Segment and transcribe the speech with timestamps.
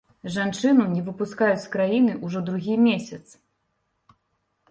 [0.35, 3.23] Жанчыну не выпускаюць з краіны ўжо другі месяц.